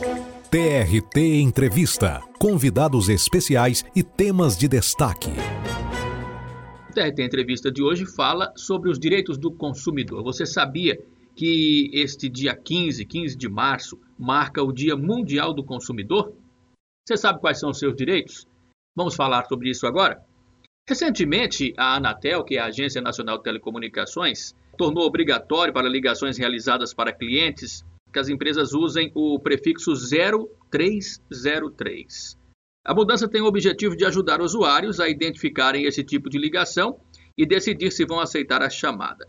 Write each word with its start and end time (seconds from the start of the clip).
TRT 0.00 1.42
Entrevista. 1.42 2.22
Convidados 2.38 3.10
especiais 3.10 3.84
e 3.94 4.02
temas 4.02 4.56
de 4.56 4.66
destaque. 4.66 5.28
O 6.88 6.92
TRT 6.94 7.22
Entrevista 7.22 7.70
de 7.70 7.82
hoje 7.82 8.06
fala 8.06 8.50
sobre 8.56 8.88
os 8.88 8.98
direitos 8.98 9.36
do 9.36 9.52
consumidor. 9.52 10.22
Você 10.22 10.46
sabia 10.46 10.98
que 11.36 11.90
este 11.92 12.30
dia 12.30 12.56
15, 12.56 13.04
15 13.04 13.36
de 13.36 13.46
março, 13.46 14.00
marca 14.18 14.62
o 14.62 14.72
Dia 14.72 14.96
Mundial 14.96 15.52
do 15.52 15.62
Consumidor? 15.62 16.32
Você 17.06 17.18
sabe 17.18 17.38
quais 17.38 17.60
são 17.60 17.68
os 17.68 17.78
seus 17.78 17.94
direitos? 17.94 18.48
Vamos 18.96 19.14
falar 19.14 19.44
sobre 19.48 19.68
isso 19.68 19.86
agora? 19.86 20.24
Recentemente, 20.88 21.74
a 21.76 21.96
Anatel, 21.96 22.42
que 22.42 22.56
é 22.56 22.60
a 22.60 22.66
Agência 22.66 23.02
Nacional 23.02 23.36
de 23.36 23.44
Telecomunicações, 23.44 24.54
tornou 24.78 25.04
obrigatório 25.04 25.74
para 25.74 25.90
ligações 25.90 26.38
realizadas 26.38 26.94
para 26.94 27.12
clientes 27.12 27.84
que 28.12 28.18
as 28.18 28.28
empresas 28.28 28.72
usem 28.72 29.12
o 29.14 29.38
prefixo 29.38 29.92
0303. 29.94 32.38
A 32.84 32.94
mudança 32.94 33.28
tem 33.28 33.42
o 33.42 33.46
objetivo 33.46 33.96
de 33.96 34.04
ajudar 34.04 34.40
usuários 34.40 35.00
a 35.00 35.08
identificarem 35.08 35.84
esse 35.84 36.02
tipo 36.02 36.30
de 36.30 36.38
ligação 36.38 36.98
e 37.36 37.46
decidir 37.46 37.90
se 37.90 38.04
vão 38.04 38.20
aceitar 38.20 38.62
a 38.62 38.70
chamada. 38.70 39.28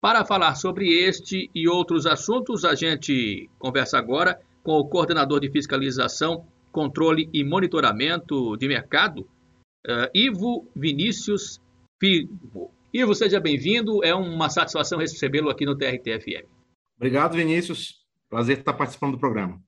Para 0.00 0.24
falar 0.24 0.56
sobre 0.56 0.88
este 0.88 1.50
e 1.54 1.68
outros 1.68 2.06
assuntos, 2.06 2.64
a 2.64 2.74
gente 2.74 3.48
conversa 3.58 3.98
agora 3.98 4.40
com 4.62 4.72
o 4.72 4.88
coordenador 4.88 5.40
de 5.40 5.50
fiscalização, 5.50 6.46
controle 6.70 7.28
e 7.32 7.44
monitoramento 7.44 8.56
de 8.56 8.68
mercado, 8.68 9.28
uh, 9.86 10.08
Ivo 10.14 10.68
Vinícius 10.74 11.60
Firmo. 12.00 12.72
Ivo, 12.92 13.14
seja 13.14 13.40
bem-vindo. 13.40 14.04
É 14.04 14.14
uma 14.14 14.50
satisfação 14.50 14.98
recebê-lo 14.98 15.48
aqui 15.48 15.64
no 15.64 15.76
TRTFM. 15.76 16.46
Obrigado, 16.96 17.36
Vinícius. 17.36 18.01
Prazer 18.32 18.60
estar 18.60 18.72
participando 18.72 19.12
do 19.12 19.18
programa. 19.18 19.60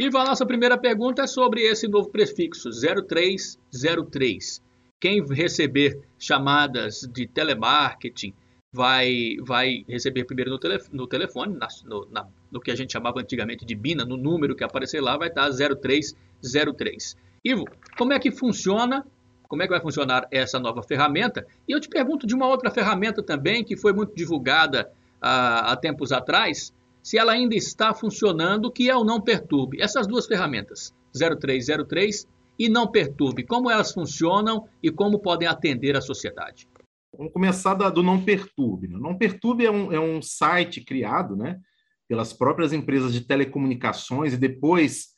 A 0.00 0.24
nossa 0.24 0.46
primeira 0.46 0.78
pergunta 0.78 1.24
é 1.24 1.26
sobre 1.26 1.60
esse 1.64 1.86
novo 1.86 2.08
prefixo, 2.08 2.70
0303. 2.70 4.62
Quem 4.98 5.22
receber 5.22 6.00
chamadas 6.18 7.02
de 7.12 7.26
telemarketing 7.26 8.32
vai, 8.72 9.36
vai 9.42 9.84
receber 9.86 10.24
primeiro 10.24 10.50
no, 10.50 10.58
no 10.92 11.06
telefone, 11.06 11.58
na, 11.58 11.68
no, 11.84 12.08
na, 12.10 12.26
no, 12.50 12.58
que 12.58 12.70
a 12.70 12.74
gente 12.74 12.94
chamava 12.94 13.20
antigamente 13.20 13.66
de 13.66 13.74
BINA, 13.74 14.06
no 14.06 14.16
número 14.16 14.56
que 14.56 14.64
aparecer 14.64 15.02
lá 15.02 15.18
vai 15.18 15.28
estar 15.28 15.50
0303. 15.50 17.18
Ivo, 17.44 17.66
como 17.98 18.14
é 18.14 18.18
que 18.18 18.30
funciona, 18.30 19.04
como 19.46 19.62
é 19.62 19.66
que 19.66 19.72
vai 19.74 19.80
funcionar 19.82 20.26
essa 20.30 20.58
nova 20.58 20.82
ferramenta? 20.82 21.46
E 21.68 21.72
eu 21.72 21.80
te 21.80 21.88
pergunto 21.90 22.26
de 22.26 22.34
uma 22.34 22.48
outra 22.48 22.70
ferramenta 22.70 23.22
também, 23.22 23.62
que 23.62 23.76
foi 23.76 23.92
muito 23.92 24.14
divulgada 24.14 24.90
há, 25.20 25.72
há 25.72 25.76
tempos 25.76 26.12
atrás, 26.12 26.72
se 27.06 27.16
ela 27.16 27.34
ainda 27.34 27.54
está 27.54 27.94
funcionando, 27.94 28.68
que 28.68 28.90
é 28.90 28.96
o 28.96 29.04
Não 29.04 29.20
Perturbe. 29.20 29.80
Essas 29.80 30.08
duas 30.08 30.26
ferramentas, 30.26 30.92
0303 31.14 32.26
e 32.58 32.68
Não 32.68 32.90
Perturbe, 32.90 33.44
como 33.44 33.70
elas 33.70 33.92
funcionam 33.92 34.68
e 34.82 34.90
como 34.90 35.20
podem 35.20 35.46
atender 35.46 35.96
a 35.96 36.00
sociedade? 36.00 36.68
Vamos 37.16 37.32
começar 37.32 37.74
do 37.74 38.02
Não 38.02 38.24
Perturbe. 38.24 38.88
Né? 38.88 38.98
Não 38.98 39.16
Perturbe 39.16 39.64
é 39.64 39.70
um, 39.70 39.92
é 39.92 40.00
um 40.00 40.20
site 40.20 40.80
criado 40.80 41.36
né, 41.36 41.60
pelas 42.08 42.32
próprias 42.32 42.72
empresas 42.72 43.12
de 43.12 43.20
telecomunicações 43.20 44.32
e 44.32 44.36
depois 44.36 45.10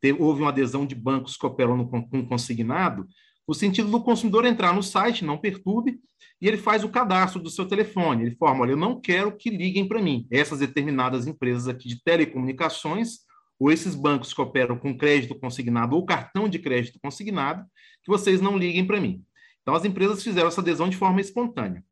teve, 0.00 0.22
houve 0.22 0.40
uma 0.40 0.48
adesão 0.48 0.86
de 0.86 0.94
bancos 0.94 1.36
que 1.36 1.44
operam 1.44 1.86
com 1.86 2.26
consignado, 2.26 3.06
no 3.46 3.54
sentido 3.54 3.90
do 3.90 4.02
consumidor 4.02 4.44
entrar 4.44 4.72
no 4.74 4.82
site, 4.82 5.24
não 5.24 5.38
perturbe, 5.38 6.00
e 6.40 6.48
ele 6.48 6.56
faz 6.56 6.84
o 6.84 6.88
cadastro 6.88 7.40
do 7.40 7.50
seu 7.50 7.66
telefone. 7.66 8.24
Ele 8.24 8.36
forma: 8.36 8.62
olha, 8.62 8.72
eu 8.72 8.76
não 8.76 9.00
quero 9.00 9.36
que 9.36 9.50
liguem 9.50 9.86
para 9.86 10.02
mim. 10.02 10.26
Essas 10.30 10.58
determinadas 10.58 11.26
empresas 11.26 11.68
aqui 11.68 11.88
de 11.88 12.02
telecomunicações, 12.02 13.20
ou 13.58 13.70
esses 13.70 13.94
bancos 13.94 14.32
que 14.32 14.40
operam 14.40 14.78
com 14.78 14.96
crédito 14.96 15.34
consignado 15.34 15.94
ou 15.94 16.04
cartão 16.04 16.48
de 16.48 16.58
crédito 16.58 16.98
consignado, 17.00 17.64
que 18.02 18.10
vocês 18.10 18.40
não 18.40 18.58
liguem 18.58 18.86
para 18.86 19.00
mim. 19.00 19.22
Então, 19.62 19.74
as 19.74 19.84
empresas 19.84 20.22
fizeram 20.22 20.48
essa 20.48 20.60
adesão 20.60 20.88
de 20.88 20.96
forma 20.96 21.20
espontânea. 21.20 21.82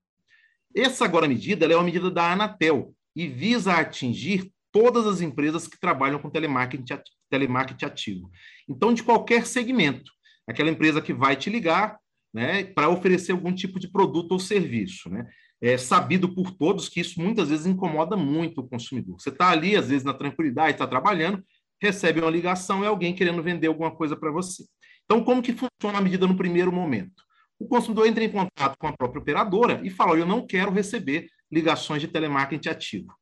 Essa 0.75 1.05
agora 1.05 1.29
medida 1.29 1.67
é 1.67 1.77
uma 1.77 1.85
medida 1.85 2.11
da 2.11 2.33
Anatel 2.33 2.95
e 3.15 3.29
visa 3.29 3.75
atingir 3.75 4.51
todas 4.71 5.07
as 5.07 5.21
empresas 5.21 5.69
que 5.69 5.79
trabalham 5.79 6.19
com 6.19 6.31
telemarketing, 6.31 6.99
telemarketing 7.31 7.85
ativo. 7.85 8.31
Então, 8.69 8.93
de 8.93 9.03
qualquer 9.03 9.47
segmento 9.47 10.11
aquela 10.49 10.71
empresa 10.71 11.01
que 11.01 11.13
vai 11.13 11.37
te 11.37 11.51
ligar 11.51 11.99
né, 12.33 12.65
para 12.65 12.89
oferecer 12.89 13.33
algum 13.33 13.55
tipo 13.55 13.79
de 13.79 13.91
produto 13.91 14.33
ou 14.33 14.39
serviço. 14.39 15.11
Né? 15.11 15.27
É 15.61 15.77
sabido 15.77 16.35
por 16.35 16.51
todos 16.51 16.89
que 16.89 17.01
isso 17.01 17.21
muitas 17.21 17.49
vezes 17.51 17.67
incomoda 17.67 18.17
muito 18.17 18.61
o 18.61 18.69
consumidor. 18.69 19.21
Você 19.21 19.29
está 19.29 19.51
ali, 19.51 19.77
às 19.77 19.89
vezes, 19.89 20.05
na 20.05 20.15
tranquilidade, 20.15 20.73
está 20.73 20.87
trabalhando, 20.87 21.45
recebe 21.81 22.21
uma 22.21 22.31
ligação, 22.31 22.83
é 22.85 22.87
alguém 22.87 23.15
querendo 23.15 23.43
vender 23.43 23.67
alguma 23.67 23.91
coisa 23.91 24.17
para 24.17 24.31
você. 24.31 24.65
Então, 25.05 25.23
como 25.23 25.43
que 25.43 25.53
funciona 25.53 25.99
a 25.99 26.01
medida 26.01 26.27
no 26.27 26.37
primeiro 26.37 26.73
momento? 26.73 27.23
O 27.59 27.67
consumidor 27.69 28.07
entra 28.07 28.25
em 28.25 28.31
contato 28.31 28.77
com 28.79 28.89
a 28.89 28.93
própria 28.93 29.21
operadora 29.21 29.81
e 29.85 29.91
fala: 29.91 30.19
Eu 30.19 30.27
não 30.27 30.47
quero 30.47 30.73
receber 30.73 31.29
ligações 31.51 32.01
de 32.01 32.09
telemarketing 32.09 32.69
ativo. 32.69 33.15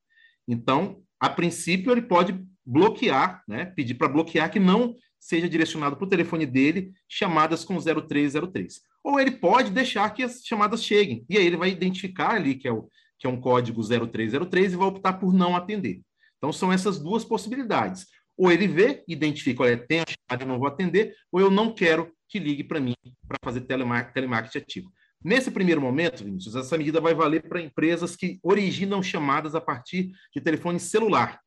Então, 0.49 1.03
a 1.19 1.29
princípio, 1.29 1.93
ele 1.93 2.03
pode 2.03 2.43
bloquear, 2.65 3.43
né, 3.47 3.67
pedir 3.67 3.95
para 3.95 4.09
bloquear 4.09 4.51
que 4.51 4.61
não 4.61 4.95
seja 5.21 5.49
direcionado 5.49 5.97
para 5.97 6.07
o 6.07 6.09
telefone 6.09 6.47
dele 6.47 6.93
chamadas 7.07 7.63
com 7.63 7.79
0303. 7.79 8.81
Ou 9.05 9.21
ele 9.21 9.33
pode 9.33 9.71
deixar 9.71 10.09
que 10.11 10.23
as 10.23 10.43
chamadas 10.45 10.83
cheguem, 10.83 11.25
e 11.29 11.37
aí 11.37 11.47
ele 11.47 11.57
vai 11.57 11.71
identificar 11.71 12.31
ali 12.31 12.55
que 12.55 12.67
é, 12.67 12.73
o, 12.73 12.89
que 13.19 13.27
é 13.27 13.31
um 13.31 13.41
código 13.41 13.83
0303 13.83 14.73
e 14.73 14.77
vai 14.77 14.89
optar 14.89 15.13
por 15.15 15.33
não 15.33 15.55
atender. 15.55 16.01
Então, 16.39 16.53
são 16.53 16.73
essas 16.73 16.99
duas 16.99 17.23
possibilidades. 17.23 18.07
Ou 18.37 18.51
ele 18.51 18.67
vê, 18.67 19.05
identifica, 19.07 19.63
olha, 19.63 19.77
tem 19.77 20.01
a 20.01 20.05
chamada, 20.07 20.45
eu 20.45 20.49
não 20.49 20.59
vou 20.59 20.67
atender, 20.67 21.15
ou 21.31 21.39
eu 21.39 21.51
não 21.51 21.75
quero 21.75 22.11
que 22.27 22.39
ligue 22.39 22.65
para 22.65 22.81
mim 22.81 22.95
para 23.29 23.37
fazer 23.45 23.61
telemarketing 23.61 24.59
ativo. 24.59 24.93
Nesse 25.23 25.51
primeiro 25.51 25.83
momento, 25.83 26.25
Vinícius, 26.25 26.57
essa 26.57 26.79
medida 26.79 26.99
vai 26.99 27.13
valer 27.13 27.47
para 27.47 27.61
empresas 27.61 28.17
que 28.17 28.41
originam 28.43 29.03
chamadas 29.03 29.55
a 29.55 29.61
partir 29.61 30.13
de 30.35 30.41
telefone 30.41 30.81
celular. 30.81 31.39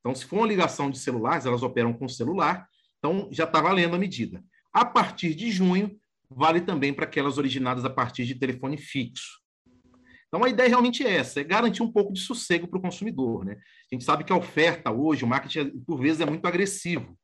Então, 0.00 0.12
se 0.14 0.24
for 0.24 0.38
uma 0.38 0.48
ligação 0.48 0.90
de 0.90 0.98
celulares, 0.98 1.46
elas 1.46 1.62
operam 1.62 1.92
com 1.92 2.08
celular, 2.08 2.66
então, 3.00 3.28
já 3.32 3.44
está 3.44 3.60
valendo 3.60 3.96
a 3.96 3.98
medida. 3.98 4.44
A 4.72 4.84
partir 4.84 5.34
de 5.34 5.50
junho, 5.50 5.98
vale 6.30 6.60
também 6.60 6.92
para 6.92 7.06
aquelas 7.06 7.38
originadas 7.38 7.84
a 7.84 7.90
partir 7.90 8.24
de 8.24 8.34
telefone 8.34 8.76
fixo. 8.76 9.40
Então, 10.28 10.44
a 10.44 10.48
ideia 10.48 10.68
realmente 10.68 11.04
é 11.04 11.16
essa, 11.16 11.40
é 11.40 11.44
garantir 11.44 11.82
um 11.82 11.90
pouco 11.90 12.12
de 12.12 12.20
sossego 12.20 12.68
para 12.68 12.78
o 12.78 12.82
consumidor. 12.82 13.44
Né? 13.44 13.56
A 13.90 13.94
gente 13.94 14.04
sabe 14.04 14.22
que 14.22 14.32
a 14.32 14.36
oferta 14.36 14.92
hoje, 14.92 15.24
o 15.24 15.26
marketing, 15.26 15.80
por 15.84 15.98
vezes, 15.98 16.20
é 16.20 16.26
muito 16.26 16.46
agressivo. 16.46 17.18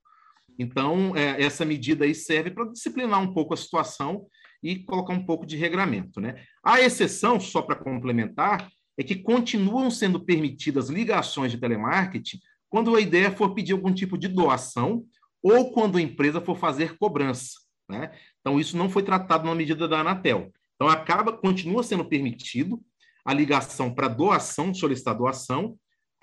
Então, 0.58 1.14
é, 1.14 1.40
essa 1.40 1.64
medida 1.64 2.04
aí 2.04 2.14
serve 2.14 2.50
para 2.50 2.72
disciplinar 2.72 3.20
um 3.20 3.32
pouco 3.32 3.54
a 3.54 3.56
situação 3.56 4.26
e 4.62 4.76
colocar 4.76 5.12
um 5.12 5.24
pouco 5.24 5.46
de 5.46 5.56
regramento. 5.56 6.20
Né? 6.20 6.42
A 6.64 6.80
exceção, 6.80 7.38
só 7.38 7.62
para 7.62 7.76
complementar, 7.76 8.68
é 8.98 9.04
que 9.04 9.14
continuam 9.14 9.90
sendo 9.90 10.24
permitidas 10.24 10.88
ligações 10.88 11.52
de 11.52 11.58
telemarketing 11.58 12.38
quando 12.68 12.96
a 12.96 13.00
ideia 13.00 13.30
for 13.30 13.54
pedir 13.54 13.72
algum 13.72 13.92
tipo 13.92 14.18
de 14.18 14.26
doação 14.26 15.04
ou 15.42 15.72
quando 15.72 15.98
a 15.98 16.02
empresa 16.02 16.40
for 16.40 16.58
fazer 16.58 16.96
cobrança. 16.96 17.52
Né? 17.88 18.10
Então, 18.40 18.58
isso 18.58 18.76
não 18.76 18.90
foi 18.90 19.02
tratado 19.02 19.46
na 19.46 19.54
medida 19.54 19.86
da 19.86 20.00
Anatel. 20.00 20.52
Então, 20.74 20.88
acaba, 20.88 21.32
continua 21.32 21.82
sendo 21.82 22.04
permitido 22.04 22.80
a 23.24 23.32
ligação 23.32 23.92
para 23.92 24.08
doação, 24.08 24.72
solicitar 24.72 25.16
doação, 25.16 25.76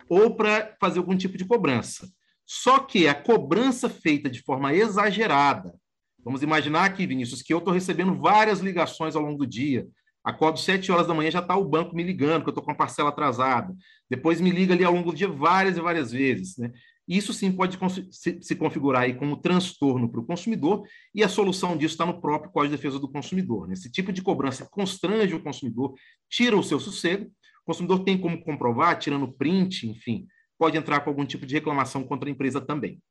ou 0.09 0.35
para 0.35 0.75
fazer 0.79 0.99
algum 0.99 1.17
tipo 1.17 1.37
de 1.37 1.45
cobrança. 1.45 2.07
Só 2.45 2.79
que 2.79 3.07
a 3.07 3.15
cobrança 3.15 3.89
feita 3.89 4.29
de 4.29 4.41
forma 4.41 4.73
exagerada, 4.73 5.73
vamos 6.23 6.43
imaginar 6.43 6.85
aqui, 6.85 7.07
Vinícius, 7.07 7.41
que 7.41 7.53
eu 7.53 7.57
estou 7.57 7.73
recebendo 7.73 8.15
várias 8.15 8.59
ligações 8.59 9.15
ao 9.15 9.21
longo 9.21 9.37
do 9.37 9.47
dia. 9.47 9.87
Acordo 10.23 10.59
sete 10.59 10.91
horas 10.91 11.07
da 11.07 11.13
manhã, 11.13 11.29
já 11.29 11.39
está 11.39 11.55
o 11.55 11.65
banco 11.65 11.95
me 11.95 12.03
ligando, 12.03 12.43
que 12.43 12.49
eu 12.49 12.51
estou 12.51 12.63
com 12.63 12.71
a 12.71 12.75
parcela 12.75 13.09
atrasada. 13.09 13.75
Depois 14.09 14.39
me 14.39 14.51
liga 14.51 14.73
ali 14.73 14.83
ao 14.83 14.93
longo 14.93 15.11
do 15.11 15.17
dia 15.17 15.27
várias 15.27 15.77
e 15.77 15.81
várias 15.81 16.11
vezes. 16.11 16.57
Né? 16.57 16.71
Isso 17.07 17.33
sim 17.33 17.51
pode 17.51 17.77
se 18.41 18.55
configurar 18.55 19.03
aí 19.03 19.13
como 19.13 19.37
transtorno 19.37 20.09
para 20.09 20.21
o 20.21 20.25
consumidor, 20.25 20.83
e 21.13 21.23
a 21.23 21.27
solução 21.27 21.75
disso 21.75 21.95
está 21.95 22.05
no 22.05 22.21
próprio 22.21 22.51
Código 22.51 22.71
de 22.71 22.77
Defesa 22.77 22.99
do 22.99 23.11
Consumidor. 23.11 23.67
Né? 23.67 23.73
Esse 23.73 23.91
tipo 23.91 24.13
de 24.13 24.21
cobrança 24.21 24.67
constrange 24.71 25.35
o 25.35 25.43
consumidor, 25.43 25.93
tira 26.29 26.57
o 26.57 26.63
seu 26.63 26.79
sossego, 26.79 27.25
o 27.25 27.65
consumidor 27.65 28.03
tem 28.03 28.17
como 28.17 28.41
comprovar, 28.43 28.97
tirando 28.99 29.31
print, 29.31 29.87
enfim, 29.87 30.27
pode 30.57 30.77
entrar 30.77 31.01
com 31.01 31.09
algum 31.09 31.25
tipo 31.25 31.45
de 31.45 31.53
reclamação 31.53 32.03
contra 32.03 32.29
a 32.29 32.31
empresa 32.31 32.61
também. 32.61 33.01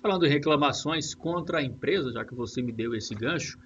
Falando 0.00 0.26
em 0.26 0.30
reclamações 0.30 1.14
contra 1.14 1.58
a 1.58 1.62
empresa, 1.62 2.12
já 2.12 2.24
que 2.24 2.34
você 2.34 2.62
me 2.62 2.72
deu 2.72 2.94
esse 2.94 3.14
gancho, 3.14 3.58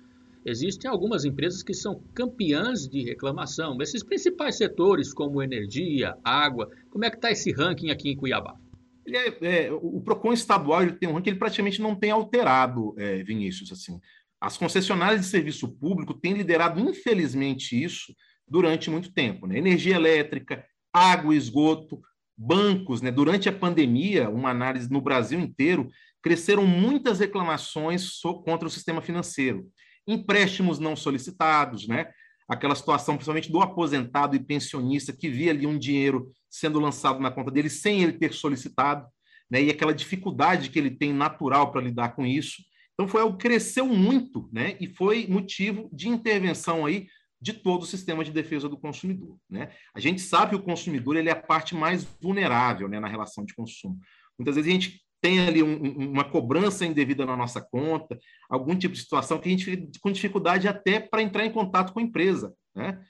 existem 0.45 0.91
algumas 0.91 1.25
empresas 1.25 1.63
que 1.63 1.73
são 1.73 2.03
campeãs 2.15 2.89
de 2.89 3.03
reclamação. 3.03 3.79
Esses 3.81 4.03
principais 4.03 4.57
setores, 4.57 5.15
como 5.15 5.43
energia, 5.43 6.17
água, 6.25 6.69
como 6.91 7.05
é 7.05 7.11
que 7.11 7.17
está 7.17 7.31
esse 7.31 7.53
ranking 7.53 7.91
aqui 7.91 8.11
em 8.11 8.17
Cuiabá? 8.17 8.59
Ele 9.07 9.17
é, 9.17 9.39
é, 9.43 9.73
o 9.73 10.01
PROCON 10.01 10.33
estadual 10.33 10.83
ele 10.83 10.93
tem 10.93 11.09
um 11.09 11.13
ranking 11.13 11.25
que 11.25 11.31
ele 11.31 11.39
praticamente 11.39 11.81
não 11.81 11.95
tem 11.95 12.11
alterado, 12.11 12.95
é, 12.99 13.23
Vinícius. 13.23 13.73
Assim. 13.73 14.01
As 14.41 14.57
concessionárias 14.57 15.21
de 15.21 15.27
serviço 15.27 15.69
público 15.69 16.15
têm 16.15 16.35
liderado, 16.35 16.81
infelizmente, 16.81 17.83
isso 17.83 18.15
durante 18.47 18.91
muito 18.91 19.13
tempo. 19.13 19.47
Né? 19.47 19.59
Energia 19.59 19.97
elétrica, 19.97 20.65
água, 20.93 21.35
esgoto, 21.35 22.01
bancos, 22.37 23.01
né? 23.01 23.11
Durante 23.11 23.49
a 23.49 23.53
pandemia, 23.53 24.29
uma 24.29 24.51
análise 24.51 24.91
no 24.91 25.01
Brasil 25.01 25.39
inteiro, 25.39 25.89
cresceram 26.23 26.67
muitas 26.67 27.21
reclamações 27.21 28.21
contra 28.45 28.67
o 28.67 28.71
sistema 28.71 29.01
financeiro. 29.01 29.69
Empréstimos 30.07 30.79
não 30.79 30.97
solicitados, 30.97 31.87
né? 31.87 32.11
Aquela 32.49 32.75
situação, 32.75 33.17
principalmente 33.17 33.51
do 33.51 33.61
aposentado 33.61 34.37
e 34.37 34.39
pensionista, 34.39 35.13
que 35.13 35.29
via 35.29 35.51
ali 35.51 35.67
um 35.67 35.79
dinheiro 35.79 36.31
sendo 36.51 36.79
lançado 36.79 37.21
na 37.21 37.31
conta 37.31 37.51
dele 37.51 37.71
sem 37.71 38.03
ele 38.03 38.13
ter 38.13 38.33
solicitado, 38.33 39.07
né? 39.51 39.63
E 39.63 39.71
aquela 39.71 39.95
dificuldade 39.95 40.71
que 40.71 40.79
ele 40.79 40.91
tem 40.91 41.13
natural 41.13 41.73
para 41.73 41.81
lidar 41.81 42.15
com 42.15 42.27
isso. 42.27 42.63
Então 42.93 43.09
foi 43.09 43.23
algo 43.23 43.37
que 43.37 43.49
cresceu 43.49 43.87
muito, 43.87 44.49
né? 44.53 44.77
E 44.81 44.89
foi 44.89 45.27
motivo 45.27 45.89
de 45.93 46.09
intervenção 46.09 46.87
aí 46.87 47.07
de 47.45 47.53
todo 47.53 47.83
o 47.83 47.87
sistema 47.87 48.25
de 48.25 48.33
defesa 48.33 48.71
do 48.71 48.79
consumidor. 48.79 49.37
Né? 49.51 49.71
A 49.95 50.01
gente 50.01 50.23
sabe 50.23 50.51
que 50.51 50.57
o 50.57 50.63
consumidor 50.63 51.15
ele 51.15 51.29
é 51.29 51.33
a 51.33 51.43
parte 51.43 51.75
mais 51.75 52.03
vulnerável 52.19 52.89
né, 52.89 52.99
na 52.99 53.07
relação 53.07 53.45
de 53.45 53.55
consumo. 53.55 53.99
Muitas 54.39 54.57
vezes 54.57 54.71
a 54.71 54.73
gente 54.73 55.04
tem 55.25 55.41
ali 55.41 55.63
um, 55.63 56.11
uma 56.11 56.23
cobrança 56.23 56.85
indevida 56.85 57.25
na 57.25 57.35
nossa 57.35 57.59
conta, 57.59 58.19
algum 58.47 58.77
tipo 58.77 58.93
de 58.93 59.01
situação 59.01 59.39
que 59.39 59.49
a 59.49 59.51
gente 59.51 59.65
fica 59.65 59.99
com 59.99 60.13
dificuldade 60.13 60.69
até 60.69 61.01
para 61.01 61.23
entrar 61.23 61.47
em 61.47 61.51
contato 61.51 61.95
com 61.95 61.99
a 61.99 62.03
empresa. 62.03 62.55
Né? 62.75 63.03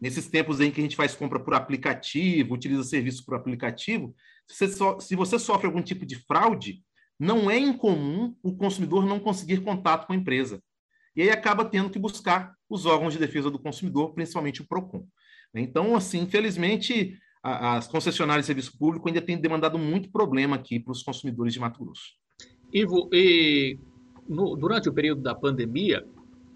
Nesses 0.00 0.28
tempos 0.28 0.60
em 0.60 0.70
que 0.70 0.80
a 0.80 0.84
gente 0.84 0.94
faz 0.94 1.16
compra 1.16 1.40
por 1.40 1.54
aplicativo, 1.54 2.54
utiliza 2.54 2.84
serviço 2.84 3.24
por 3.24 3.34
aplicativo, 3.34 4.14
se 4.48 4.54
você, 4.54 4.68
so, 4.68 5.00
se 5.00 5.16
você 5.16 5.40
sofre 5.40 5.66
algum 5.66 5.82
tipo 5.82 6.06
de 6.06 6.14
fraude, 6.24 6.84
não 7.18 7.50
é 7.50 7.58
incomum 7.58 8.36
o 8.44 8.56
consumidor 8.56 9.04
não 9.04 9.18
conseguir 9.18 9.58
contato 9.62 10.06
com 10.06 10.12
a 10.12 10.16
empresa 10.16 10.62
e 11.16 11.22
aí 11.22 11.30
acaba 11.30 11.64
tendo 11.64 11.90
que 11.90 11.98
buscar 11.98 12.54
os 12.68 12.86
órgãos 12.86 13.14
de 13.14 13.18
defesa 13.18 13.50
do 13.50 13.58
consumidor, 13.58 14.14
principalmente 14.14 14.62
o 14.62 14.68
PROCON. 14.68 15.04
Então, 15.52 15.96
assim, 15.96 16.20
infelizmente, 16.20 17.18
as 17.42 17.86
concessionárias 17.86 18.44
de 18.44 18.46
serviço 18.46 18.76
público 18.78 19.08
ainda 19.08 19.22
têm 19.22 19.40
demandado 19.40 19.78
muito 19.78 20.10
problema 20.10 20.56
aqui 20.56 20.80
para 20.80 20.92
os 20.92 21.02
consumidores 21.02 21.52
de 21.52 21.60
Mato 21.60 21.84
Grosso. 21.84 22.12
Ivo, 22.72 23.08
e 23.12 23.78
no, 24.28 24.56
durante 24.56 24.88
o 24.88 24.92
período 24.92 25.22
da 25.22 25.34
pandemia, 25.34 26.04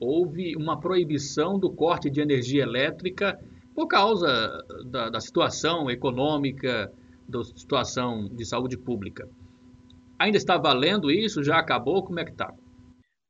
houve 0.00 0.56
uma 0.56 0.81
proibição 0.81 1.59
do 1.59 1.71
corte 1.71 2.11
de 2.11 2.21
energia 2.21 2.62
elétrica 2.62 3.38
por 3.75 3.87
causa 3.87 4.65
da, 4.87 5.11
da 5.11 5.21
situação 5.21 5.91
econômica, 5.91 6.93
da 7.29 7.44
situação 7.44 8.29
de 8.29 8.44
saúde 8.44 8.77
pública. 8.77 9.29
Ainda 10.19 10.37
está 10.37 10.59
valendo 10.59 11.11
isso? 11.11 11.44
Já 11.44 11.59
acabou? 11.59 12.03
Como 12.03 12.19
é 12.19 12.25
que 12.25 12.32
está? 12.32 12.53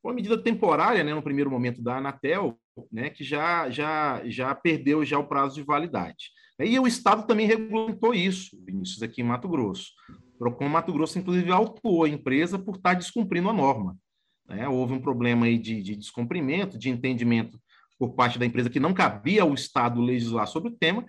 uma 0.03 0.13
medida 0.13 0.41
temporária, 0.41 1.03
né, 1.03 1.13
no 1.13 1.21
primeiro 1.21 1.49
momento 1.49 1.81
da 1.81 1.97
Anatel, 1.97 2.57
né, 2.91 3.09
que 3.09 3.23
já, 3.23 3.69
já, 3.69 4.21
já 4.25 4.53
perdeu 4.55 5.05
já 5.05 5.19
o 5.19 5.27
prazo 5.27 5.55
de 5.55 5.63
validade. 5.63 6.31
E 6.65 6.79
o 6.79 6.87
Estado 6.87 7.25
também 7.25 7.47
regulamentou 7.47 8.13
isso, 8.13 8.57
Vinícius, 8.65 9.01
aqui 9.01 9.21
em 9.21 9.25
Mato 9.25 9.47
Grosso. 9.47 9.91
O 10.35 10.37
Procon 10.37 10.69
Mato 10.69 10.91
Grosso, 10.91 11.19
inclusive, 11.19 11.51
autuou 11.51 12.03
a 12.03 12.09
empresa 12.09 12.57
por 12.57 12.75
estar 12.75 12.93
descumprindo 12.93 13.49
a 13.49 13.53
norma. 13.53 13.97
Né? 14.47 14.67
Houve 14.67 14.93
um 14.93 15.01
problema 15.01 15.45
aí 15.45 15.57
de, 15.57 15.81
de 15.81 15.95
descumprimento, 15.95 16.77
de 16.77 16.89
entendimento 16.89 17.59
por 17.97 18.13
parte 18.13 18.39
da 18.39 18.45
empresa 18.45 18.69
que 18.69 18.79
não 18.79 18.93
cabia 18.93 19.43
ao 19.43 19.53
Estado 19.53 20.01
legislar 20.01 20.47
sobre 20.47 20.71
o 20.71 20.75
tema, 20.75 21.05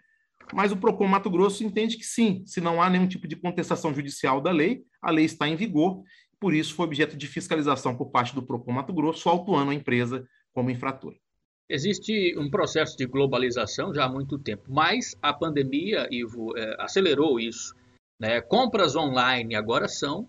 mas 0.52 0.72
o 0.72 0.76
Procon 0.76 1.06
Mato 1.06 1.30
Grosso 1.30 1.64
entende 1.64 1.96
que 1.96 2.04
sim, 2.04 2.42
se 2.44 2.60
não 2.60 2.82
há 2.82 2.90
nenhum 2.90 3.06
tipo 3.06 3.26
de 3.26 3.36
contestação 3.36 3.94
judicial 3.94 4.40
da 4.40 4.50
lei, 4.50 4.82
a 5.00 5.10
lei 5.10 5.24
está 5.24 5.48
em 5.48 5.56
vigor 5.56 6.02
por 6.42 6.52
isso 6.52 6.74
foi 6.74 6.86
objeto 6.86 7.16
de 7.16 7.28
fiscalização 7.28 7.96
por 7.96 8.10
parte 8.10 8.34
do 8.34 8.42
Procon 8.42 8.72
Mato 8.72 8.92
Grosso, 8.92 9.28
autuando 9.28 9.70
a 9.70 9.74
empresa 9.74 10.28
como 10.52 10.72
infratora. 10.72 11.14
Existe 11.72 12.38
um 12.38 12.50
processo 12.50 12.98
de 12.98 13.06
globalização 13.06 13.94
já 13.94 14.04
há 14.04 14.08
muito 14.08 14.38
tempo, 14.38 14.64
mas 14.68 15.16
a 15.22 15.32
pandemia, 15.32 16.06
Ivo, 16.10 16.54
é, 16.54 16.76
acelerou 16.78 17.40
isso. 17.40 17.74
Né? 18.20 18.42
Compras 18.42 18.94
online 18.94 19.54
agora 19.54 19.88
são, 19.88 20.28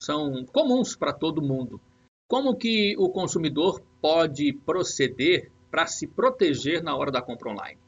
são 0.00 0.46
comuns 0.46 0.94
para 0.94 1.12
todo 1.12 1.42
mundo. 1.42 1.80
Como 2.28 2.56
que 2.56 2.94
o 2.96 3.10
consumidor 3.10 3.84
pode 4.00 4.52
proceder 4.64 5.50
para 5.68 5.84
se 5.88 6.06
proteger 6.06 6.80
na 6.80 6.94
hora 6.94 7.10
da 7.10 7.20
compra 7.20 7.50
online? 7.50 7.80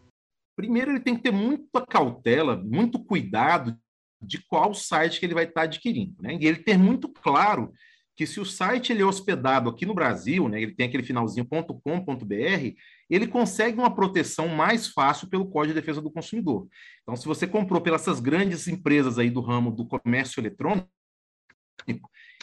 Primeiro, 0.57 0.91
ele 0.91 1.01
tem 1.01 1.15
que 1.15 1.23
ter 1.23 1.33
muita 1.33 1.87
cautela, 1.87 2.57
muito 2.57 2.99
cuidado 2.99 3.79
de 4.21 4.45
qual 4.49 4.75
site 4.75 5.21
que 5.21 5.27
ele 5.27 5.35
vai 5.35 5.45
estar 5.45 5.63
adquirindo. 5.63 6.21
Né? 6.21 6.37
E 6.41 6.45
ele 6.45 6.59
ter 6.59 6.77
muito 6.77 7.09
claro 7.09 7.73
que 8.17 8.27
se 8.27 8.41
o 8.41 8.45
site 8.45 8.93
ele 8.93 9.03
é 9.03 9.07
hospedado 9.07 9.69
aqui 9.69 9.85
no 9.85 9.95
Brasil, 9.95 10.49
né, 10.49 10.61
ele 10.61 10.75
tem 10.75 10.89
aquele 10.89 11.03
finalzinho 11.03 11.47
.com.br, 11.47 12.75
ele 13.09 13.27
consegue 13.27 13.79
uma 13.79 13.95
proteção 13.95 14.49
mais 14.49 14.89
fácil 14.89 15.29
pelo 15.29 15.47
Código 15.47 15.75
de 15.75 15.81
Defesa 15.81 16.01
do 16.01 16.11
Consumidor. 16.11 16.67
Então, 17.03 17.15
se 17.15 17.27
você 17.27 17.47
comprou 17.47 17.81
pelas 17.81 18.21
grandes 18.21 18.67
empresas 18.67 19.19
aí 19.19 19.31
do 19.31 19.41
ramo 19.41 19.71
do 19.71 19.87
comércio 19.87 20.41
eletrônico 20.41 20.89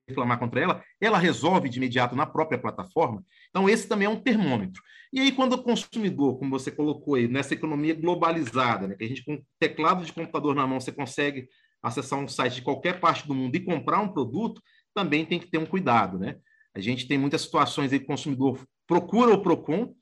reclamar 0.07 0.37
contra 0.37 0.59
ela, 0.59 0.83
ela 0.99 1.17
resolve 1.17 1.69
de 1.69 1.77
imediato 1.77 2.15
na 2.15 2.25
própria 2.25 2.57
plataforma. 2.59 3.23
Então, 3.49 3.69
esse 3.69 3.87
também 3.87 4.05
é 4.05 4.09
um 4.09 4.19
termômetro. 4.19 4.81
E 5.11 5.19
aí, 5.19 5.31
quando 5.31 5.53
o 5.53 5.63
consumidor, 5.63 6.37
como 6.37 6.51
você 6.51 6.71
colocou 6.71 7.15
aí, 7.15 7.27
nessa 7.27 7.53
economia 7.53 7.93
globalizada, 7.93 8.87
né, 8.87 8.95
que 8.95 9.03
a 9.03 9.07
gente 9.07 9.23
com 9.23 9.41
teclado 9.59 10.03
de 10.03 10.11
computador 10.11 10.55
na 10.55 10.67
mão, 10.67 10.79
você 10.79 10.91
consegue 10.91 11.47
acessar 11.83 12.17
um 12.17 12.27
site 12.27 12.55
de 12.55 12.61
qualquer 12.61 12.99
parte 12.99 13.27
do 13.27 13.35
mundo 13.35 13.55
e 13.55 13.59
comprar 13.59 13.99
um 13.99 14.07
produto, 14.07 14.61
também 14.93 15.25
tem 15.25 15.37
que 15.37 15.47
ter 15.47 15.57
um 15.57 15.65
cuidado, 15.65 16.17
né? 16.17 16.37
A 16.73 16.79
gente 16.79 17.07
tem 17.07 17.17
muitas 17.17 17.41
situações 17.41 17.91
aí 17.91 17.99
que 17.99 18.05
o 18.05 18.07
consumidor 18.07 18.65
procura 18.87 19.33
o 19.33 19.41
PROCON, 19.41 19.93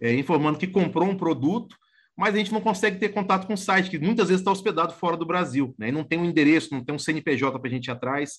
é, 0.00 0.12
informando 0.14 0.58
que 0.58 0.66
comprou 0.66 1.08
um 1.08 1.16
produto, 1.16 1.76
mas 2.16 2.34
a 2.34 2.38
gente 2.38 2.52
não 2.52 2.60
consegue 2.60 2.98
ter 2.98 3.10
contato 3.10 3.46
com 3.46 3.54
o 3.54 3.58
site, 3.58 3.88
que 3.88 3.98
muitas 3.98 4.28
vezes 4.28 4.40
está 4.40 4.50
hospedado 4.50 4.92
fora 4.94 5.16
do 5.16 5.24
Brasil, 5.24 5.74
né? 5.78 5.88
E 5.88 5.92
não 5.92 6.02
tem 6.02 6.18
um 6.18 6.24
endereço, 6.24 6.74
não 6.74 6.84
tem 6.84 6.94
um 6.94 6.98
CNPJ 6.98 7.58
para 7.58 7.68
a 7.68 7.72
gente 7.72 7.86
ir 7.86 7.92
atrás, 7.92 8.38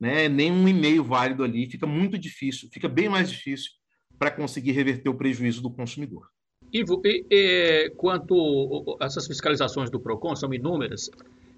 né? 0.00 0.28
Nem 0.28 0.50
um 0.50 0.66
e-mail 0.66 1.04
válido 1.04 1.44
ali, 1.44 1.70
fica 1.70 1.86
muito 1.86 2.16
difícil, 2.16 2.68
fica 2.72 2.88
bem 2.88 3.08
mais 3.08 3.30
difícil 3.30 3.70
para 4.18 4.30
conseguir 4.30 4.72
reverter 4.72 5.08
o 5.10 5.14
prejuízo 5.14 5.62
do 5.62 5.70
consumidor. 5.70 6.28
Ivo, 6.72 7.00
e, 7.04 7.24
e, 7.30 7.90
quanto 7.96 8.96
essas 9.00 9.26
fiscalizações 9.26 9.90
do 9.90 10.00
PROCON 10.00 10.34
são 10.34 10.52
inúmeras, 10.52 11.10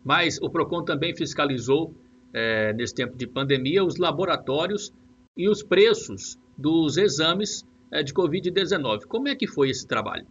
mas 0.04 0.38
o 0.40 0.50
PROCON 0.50 0.84
também 0.84 1.14
fiscalizou, 1.14 1.94
é, 2.32 2.72
nesse 2.72 2.94
tempo 2.94 3.16
de 3.16 3.26
pandemia, 3.26 3.84
os 3.84 3.96
laboratórios 3.96 4.92
e 5.36 5.48
os 5.48 5.62
preços 5.62 6.38
dos 6.56 6.96
exames 6.96 7.64
é, 7.92 8.02
de 8.02 8.12
Covid-19. 8.14 9.06
Como 9.06 9.28
é 9.28 9.34
que 9.34 9.46
foi 9.46 9.70
esse 9.70 9.86
trabalho? 9.86 10.26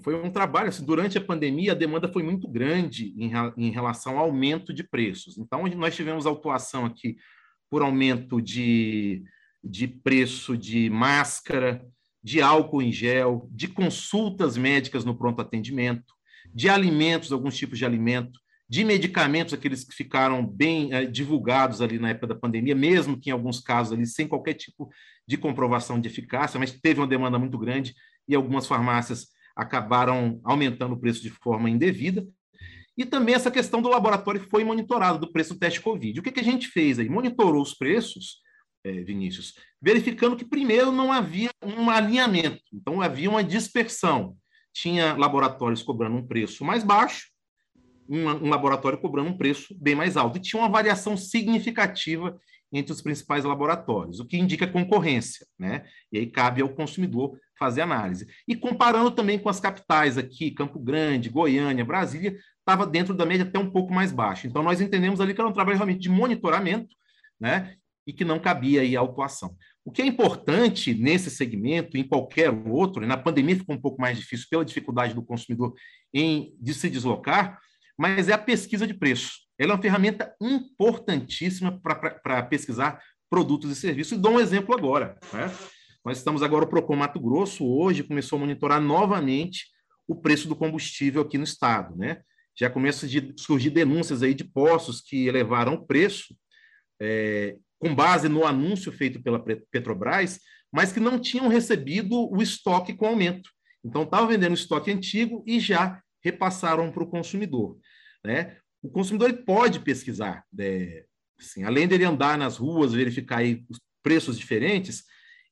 Foi 0.00 0.14
um 0.14 0.30
trabalho, 0.30 0.68
assim, 0.68 0.84
durante 0.84 1.18
a 1.18 1.20
pandemia, 1.20 1.72
a 1.72 1.76
demanda 1.76 2.08
foi 2.08 2.22
muito 2.22 2.48
grande 2.48 3.14
em, 3.16 3.30
em 3.58 3.70
relação 3.70 4.18
ao 4.18 4.24
aumento 4.24 4.72
de 4.72 4.82
preços. 4.82 5.36
Então, 5.36 5.66
nós 5.76 5.94
tivemos 5.94 6.24
autuação 6.24 6.86
aqui 6.86 7.16
por 7.70 7.82
aumento 7.82 8.40
de, 8.40 9.22
de 9.62 9.86
preço 9.86 10.56
de 10.56 10.88
máscara, 10.88 11.86
de 12.22 12.40
álcool 12.40 12.80
em 12.80 12.90
gel, 12.90 13.48
de 13.50 13.68
consultas 13.68 14.56
médicas 14.56 15.04
no 15.04 15.16
pronto 15.16 15.42
atendimento, 15.42 16.14
de 16.54 16.68
alimentos, 16.68 17.32
alguns 17.32 17.56
tipos 17.56 17.78
de 17.78 17.84
alimento, 17.84 18.40
de 18.72 18.84
medicamentos, 18.84 19.52
aqueles 19.52 19.84
que 19.84 19.94
ficaram 19.94 20.46
bem 20.46 20.94
é, 20.94 21.04
divulgados 21.04 21.82
ali 21.82 21.98
na 21.98 22.08
época 22.08 22.28
da 22.28 22.34
pandemia, 22.34 22.74
mesmo 22.74 23.20
que 23.20 23.28
em 23.28 23.32
alguns 23.34 23.60
casos 23.60 23.92
ali 23.92 24.06
sem 24.06 24.26
qualquer 24.26 24.54
tipo 24.54 24.88
de 25.28 25.36
comprovação 25.36 26.00
de 26.00 26.08
eficácia, 26.08 26.58
mas 26.58 26.72
teve 26.80 26.98
uma 26.98 27.06
demanda 27.06 27.38
muito 27.38 27.58
grande 27.58 27.94
e 28.26 28.34
algumas 28.34 28.66
farmácias 28.66 29.26
acabaram 29.54 30.40
aumentando 30.42 30.94
o 30.94 30.98
preço 30.98 31.20
de 31.20 31.28
forma 31.28 31.68
indevida. 31.68 32.26
E 32.96 33.04
também 33.04 33.34
essa 33.34 33.50
questão 33.50 33.82
do 33.82 33.90
laboratório 33.90 34.40
foi 34.48 34.64
monitorado, 34.64 35.18
do 35.18 35.30
preço 35.30 35.52
do 35.52 35.60
teste 35.60 35.82
Covid. 35.82 36.18
O 36.18 36.22
que, 36.22 36.32
que 36.32 36.40
a 36.40 36.44
gente 36.44 36.68
fez 36.68 36.98
aí? 36.98 37.10
Monitorou 37.10 37.60
os 37.60 37.74
preços, 37.74 38.38
é, 38.82 38.90
Vinícius, 39.02 39.52
verificando 39.82 40.34
que 40.34 40.46
primeiro 40.46 40.90
não 40.90 41.12
havia 41.12 41.50
um 41.62 41.90
alinhamento, 41.90 42.62
então 42.72 43.02
havia 43.02 43.28
uma 43.28 43.44
dispersão. 43.44 44.34
tinha 44.72 45.12
laboratórios 45.12 45.82
cobrando 45.82 46.16
um 46.16 46.26
preço 46.26 46.64
mais 46.64 46.82
baixo, 46.82 47.31
um, 48.08 48.48
laboratório 48.48 48.98
cobrando 48.98 49.30
um 49.30 49.36
preço 49.36 49.74
bem 49.78 49.94
mais 49.94 50.16
alto. 50.16 50.38
E 50.38 50.40
tinha 50.40 50.60
uma 50.60 50.68
variação 50.68 51.16
significativa 51.16 52.38
entre 52.72 52.92
os 52.92 53.02
principais 53.02 53.44
laboratórios, 53.44 54.18
o 54.18 54.24
que 54.24 54.38
indica 54.38 54.66
concorrência, 54.66 55.46
né? 55.58 55.84
E 56.10 56.18
aí 56.18 56.26
cabe 56.26 56.62
ao 56.62 56.70
consumidor 56.70 57.38
fazer 57.58 57.82
análise. 57.82 58.26
E 58.48 58.56
comparando 58.56 59.10
também 59.10 59.38
com 59.38 59.48
as 59.48 59.60
capitais 59.60 60.16
aqui, 60.16 60.50
Campo 60.50 60.80
Grande, 60.80 61.28
Goiânia, 61.28 61.84
Brasília, 61.84 62.34
estava 62.58 62.86
dentro 62.86 63.14
da 63.14 63.26
média 63.26 63.44
até 63.44 63.58
um 63.58 63.70
pouco 63.70 63.92
mais 63.92 64.10
baixo. 64.10 64.46
Então 64.46 64.62
nós 64.62 64.80
entendemos 64.80 65.20
ali 65.20 65.34
que 65.34 65.40
era 65.40 65.48
um 65.48 65.52
trabalho 65.52 65.76
realmente 65.76 66.00
de 66.00 66.08
monitoramento, 66.08 66.94
né? 67.38 67.76
E 68.06 68.12
que 68.12 68.24
não 68.24 68.40
cabia 68.40 68.80
aí 68.80 68.96
autuação. 68.96 69.54
O 69.84 69.90
que 69.90 70.00
é 70.00 70.06
importante 70.06 70.94
nesse 70.94 71.28
segmento, 71.28 71.96
em 71.96 72.06
qualquer 72.06 72.50
outro, 72.50 73.06
na 73.06 73.16
pandemia 73.16 73.56
ficou 73.56 73.74
um 73.74 73.80
pouco 73.80 74.00
mais 74.00 74.16
difícil 74.16 74.46
pela 74.48 74.64
dificuldade 74.64 75.12
do 75.12 75.22
consumidor 75.22 75.74
em 76.14 76.54
de 76.60 76.72
se 76.72 76.88
deslocar, 76.88 77.60
mas 77.98 78.28
é 78.28 78.32
a 78.32 78.38
pesquisa 78.38 78.86
de 78.86 78.94
preço. 78.94 79.32
Ela 79.58 79.72
é 79.72 79.74
uma 79.74 79.82
ferramenta 79.82 80.34
importantíssima 80.40 81.80
para 81.80 82.42
pesquisar 82.44 83.00
produtos 83.30 83.70
e 83.70 83.76
serviços. 83.76 84.12
E 84.12 84.20
dou 84.20 84.32
um 84.32 84.40
exemplo 84.40 84.74
agora. 84.74 85.18
Né? 85.32 85.52
Nós 86.04 86.18
estamos 86.18 86.42
agora, 86.42 86.64
o 86.64 86.68
Procon 86.68 86.96
Mato 86.96 87.20
Grosso, 87.20 87.64
hoje, 87.64 88.02
começou 88.02 88.36
a 88.36 88.40
monitorar 88.40 88.80
novamente 88.80 89.66
o 90.06 90.16
preço 90.16 90.48
do 90.48 90.56
combustível 90.56 91.22
aqui 91.22 91.38
no 91.38 91.44
estado. 91.44 91.96
Né? 91.96 92.20
Já 92.58 92.68
começam 92.68 93.08
a 93.08 93.40
surgir 93.40 93.70
denúncias 93.70 94.22
aí 94.22 94.34
de 94.34 94.44
postos 94.44 95.00
que 95.00 95.26
elevaram 95.26 95.74
o 95.74 95.86
preço 95.86 96.36
é, 97.00 97.56
com 97.78 97.94
base 97.94 98.28
no 98.28 98.44
anúncio 98.44 98.92
feito 98.92 99.22
pela 99.22 99.42
Petrobras, 99.70 100.38
mas 100.72 100.92
que 100.92 101.00
não 101.00 101.18
tinham 101.18 101.48
recebido 101.48 102.30
o 102.32 102.42
estoque 102.42 102.94
com 102.94 103.06
aumento. 103.06 103.50
Então, 103.84 104.02
estavam 104.02 104.28
vendendo 104.28 104.54
estoque 104.54 104.90
antigo 104.90 105.42
e 105.46 105.58
já 105.58 106.00
repassaram 106.22 106.90
para 106.90 107.02
o 107.02 107.08
consumidor. 107.08 107.78
Né? 108.24 108.56
O 108.82 108.88
consumidor 108.88 109.30
ele 109.30 109.42
pode 109.42 109.80
pesquisar, 109.80 110.44
é, 110.58 111.04
assim, 111.38 111.64
além 111.64 111.86
dele 111.86 112.04
andar 112.04 112.38
nas 112.38 112.56
ruas, 112.56 112.92
verificar 112.92 113.38
aí 113.38 113.64
os 113.68 113.80
preços 114.02 114.38
diferentes, 114.38 115.04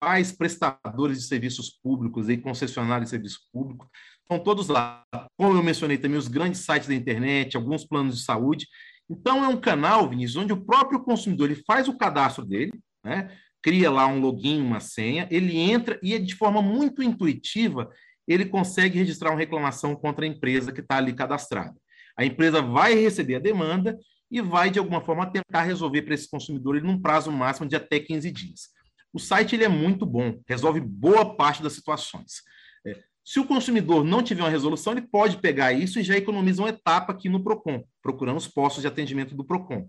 principais 0.00 0.32
prestadores 0.32 1.18
de 1.18 1.24
serviços 1.24 1.70
públicos 1.70 2.28
e 2.28 2.36
concessionários 2.38 3.06
de 3.06 3.10
serviço 3.10 3.40
público, 3.52 3.88
estão 4.22 4.42
todos 4.42 4.68
lá. 4.68 5.02
Como 5.36 5.56
eu 5.56 5.62
mencionei 5.62 5.98
também, 5.98 6.18
os 6.18 6.26
grandes 6.26 6.60
sites 6.60 6.88
da 6.88 6.94
internet, 6.94 7.56
alguns 7.56 7.84
planos 7.84 8.16
de 8.16 8.24
saúde. 8.24 8.66
Então, 9.08 9.44
é 9.44 9.48
um 9.48 9.60
canal, 9.60 10.08
Vinícius, 10.08 10.42
onde 10.42 10.52
o 10.52 10.64
próprio 10.64 11.00
consumidor 11.00 11.50
ele 11.50 11.62
faz 11.66 11.86
o 11.86 11.98
cadastro 11.98 12.44
dele, 12.44 12.72
né? 13.04 13.30
cria 13.62 13.90
lá 13.90 14.06
um 14.06 14.20
login, 14.20 14.62
uma 14.62 14.80
senha, 14.80 15.28
ele 15.30 15.58
entra 15.58 15.98
e, 16.02 16.18
de 16.18 16.34
forma 16.34 16.62
muito 16.62 17.02
intuitiva, 17.02 17.90
ele 18.26 18.46
consegue 18.46 18.98
registrar 18.98 19.30
uma 19.30 19.38
reclamação 19.38 19.94
contra 19.94 20.24
a 20.24 20.28
empresa 20.28 20.72
que 20.72 20.80
está 20.80 20.96
ali 20.96 21.12
cadastrada. 21.12 21.76
A 22.16 22.24
empresa 22.24 22.62
vai 22.62 22.94
receber 22.94 23.34
a 23.34 23.40
demanda 23.40 23.98
e 24.30 24.40
vai, 24.40 24.70
de 24.70 24.78
alguma 24.78 25.02
forma, 25.02 25.30
tentar 25.30 25.62
resolver 25.62 26.02
para 26.02 26.14
esse 26.14 26.30
consumidor 26.30 26.76
ele, 26.76 26.86
num 26.86 27.00
prazo 27.00 27.30
máximo 27.30 27.68
de 27.68 27.76
até 27.76 27.98
15 27.98 28.30
dias. 28.30 28.79
O 29.12 29.18
site 29.18 29.56
ele 29.56 29.64
é 29.64 29.68
muito 29.68 30.06
bom, 30.06 30.40
resolve 30.48 30.80
boa 30.80 31.34
parte 31.34 31.62
das 31.62 31.72
situações. 31.72 32.42
É, 32.86 32.96
se 33.24 33.40
o 33.40 33.46
consumidor 33.46 34.04
não 34.04 34.22
tiver 34.22 34.42
uma 34.42 34.50
resolução, 34.50 34.92
ele 34.92 35.02
pode 35.02 35.38
pegar 35.38 35.72
isso 35.72 35.98
e 35.98 36.02
já 36.02 36.16
economiza 36.16 36.62
uma 36.62 36.68
etapa 36.68 37.12
aqui 37.12 37.28
no 37.28 37.42
PROCON, 37.42 37.84
procurando 38.02 38.36
os 38.36 38.48
postos 38.48 38.82
de 38.82 38.88
atendimento 38.88 39.34
do 39.34 39.44
PROCON. 39.44 39.88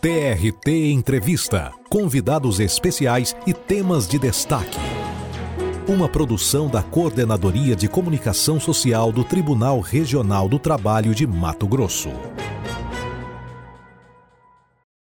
TRT 0.00 0.92
Entrevista. 0.92 1.70
Convidados 1.90 2.58
especiais 2.58 3.36
e 3.46 3.52
temas 3.52 4.08
de 4.08 4.18
destaque. 4.18 4.78
Uma 5.86 6.08
produção 6.08 6.68
da 6.68 6.82
Coordenadoria 6.82 7.76
de 7.76 7.86
Comunicação 7.86 8.58
Social 8.58 9.12
do 9.12 9.22
Tribunal 9.22 9.78
Regional 9.80 10.48
do 10.48 10.58
Trabalho 10.58 11.14
de 11.14 11.26
Mato 11.26 11.66
Grosso. 11.66 12.08